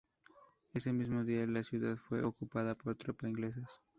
[0.73, 3.83] Ese mismo día, la ciudad fue ocupada por tropa inglesas.